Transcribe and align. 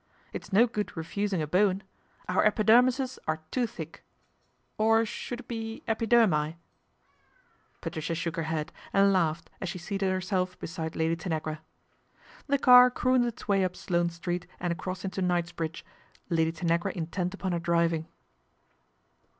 "It's 0.33 0.51
no 0.51 0.63
ood 0.63 0.97
refusing 0.97 1.43
a 1.43 1.47
Bowen. 1.47 1.83
Our 2.27 2.43
epidermises 2.43 3.19
are 3.27 3.43
too 3.51 3.67
hick, 3.67 4.03
or 4.79 5.05
should 5.05 5.41
it 5.41 5.47
be 5.47 5.83
epidermi?" 5.87 6.55
Patricia 7.81 8.15
shook 8.15 8.35
her 8.35 8.41
head 8.49 8.71
and 8.93 9.13
laughed 9.13 9.51
as 9.61 9.69
she 9.69 9.77
sated 9.77 10.11
herself 10.11 10.57
beside 10.57 10.95
Lady 10.95 11.15
Tanagra. 11.15 11.59
The 12.47 12.57
car 12.57 12.89
crooned 12.89 13.25
its 13.27 13.47
way 13.47 13.63
up 13.63 13.75
Sloane 13.75 14.09
Street 14.09 14.47
and 14.59 14.75
cross 14.75 15.05
into 15.05 15.21
Knightsbridge, 15.21 15.85
Lady 16.31 16.51
Tanagra 16.51 16.91
intent 16.95 17.37
pon 17.37 17.51
her 17.51 17.59
driving. 17.59 18.07